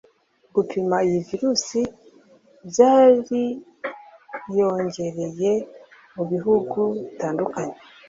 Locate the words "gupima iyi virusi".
0.55-1.79